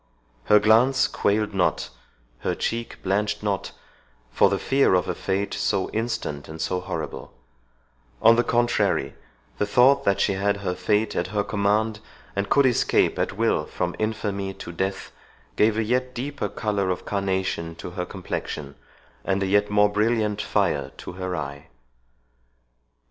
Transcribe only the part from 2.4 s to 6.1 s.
cheek blanched not, for the fear of a fate so